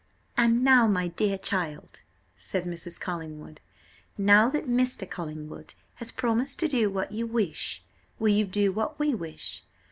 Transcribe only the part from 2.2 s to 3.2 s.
said Mrs.